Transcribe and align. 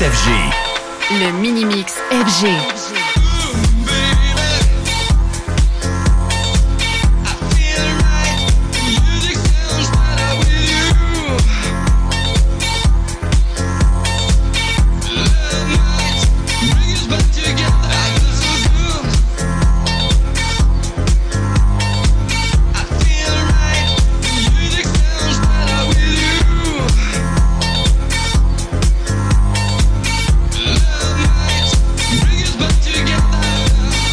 Le 0.00 1.32
Mini 1.42 1.66
Mix 1.66 1.98
FG. 2.10 2.91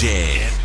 Jam. 0.00 0.59